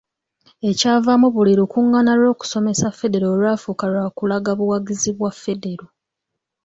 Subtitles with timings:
[0.69, 5.87] Ekyavaamu buli lukuŋŋaana lw’okusomesa Federo lwafuuka lwa kulaga buwagizi bwa Federo.